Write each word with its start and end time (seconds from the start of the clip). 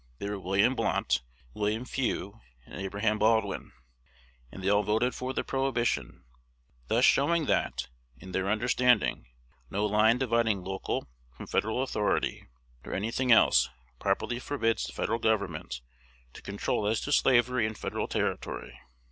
They 0.17 0.27
were 0.27 0.39
William 0.39 0.73
Blount, 0.73 1.21
William 1.53 1.85
Few, 1.85 2.41
and 2.65 2.73
Abraham 2.81 3.19
Baldwin; 3.19 3.71
and 4.51 4.63
they 4.63 4.67
all 4.69 4.81
voted 4.81 5.13
for 5.13 5.31
the 5.31 5.43
prohibition, 5.43 6.23
thus 6.87 7.05
showing 7.05 7.45
that, 7.45 7.87
in 8.17 8.31
their 8.31 8.49
understanding, 8.49 9.27
no 9.69 9.85
line 9.85 10.17
dividing 10.17 10.63
local 10.63 11.07
from 11.37 11.45
Federal 11.45 11.83
authority, 11.83 12.47
nor 12.83 12.95
any 12.95 13.11
thing 13.11 13.31
else, 13.31 13.69
properly 13.99 14.39
forbids 14.39 14.85
the 14.87 14.93
Federal 14.93 15.19
Government 15.19 15.81
to 16.33 16.41
control 16.41 16.87
as 16.87 16.99
to 17.01 17.11
slavery 17.11 17.67
in 17.67 17.75
Federal 17.75 18.07
territory. 18.07 18.79